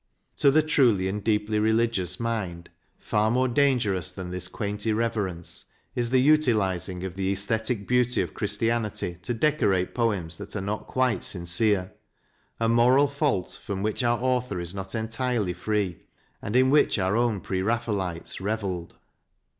To 0.37 0.49
the 0.49 0.63
truly 0.63 1.07
and 1.07 1.23
deeply 1.23 1.59
religious 1.59 2.19
mind, 2.19 2.71
far 2.97 3.29
more 3.29 3.47
dangerous 3.47 4.11
than 4.11 4.31
this 4.31 4.47
quaint 4.47 4.87
irreverence 4.87 5.65
is 5.93 6.09
the 6.09 6.19
utilizing 6.23 7.03
of 7.03 7.13
the 7.13 7.31
aesthetic 7.31 7.87
beauty 7.87 8.19
of 8.23 8.33
Christianity 8.33 9.19
to 9.21 9.33
decorate 9.35 9.93
poems 9.93 10.39
that 10.39 10.55
are 10.55 10.59
not 10.59 10.87
quite 10.87 11.23
sincere, 11.23 11.93
a 12.59 12.67
moral 12.67 13.07
fault 13.07 13.59
from 13.63 13.83
which 13.83 14.03
our 14.03 14.17
author 14.17 14.59
is 14.59 14.73
not 14.73 14.95
entirely 14.95 15.53
free, 15.53 16.01
and 16.41 16.55
in 16.55 16.71
which 16.71 16.97
our 16.97 17.15
own 17.15 17.39
Pre 17.39 17.61
Raphaelites 17.61 18.41
revelled. 18.41 18.95